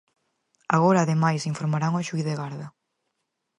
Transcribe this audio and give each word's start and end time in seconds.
Agora, 0.75 0.99
ademais, 1.01 1.49
informarán 1.51 1.93
o 1.99 2.05
xuíz 2.07 2.25
de 2.27 2.37
garda. 2.41 2.67